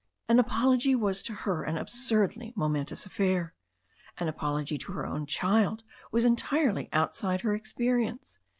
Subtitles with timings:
[0.27, 3.53] An apology was to her an absurdly momentous affair.
[4.17, 8.39] An apology to her own child was en tirely outside her experience.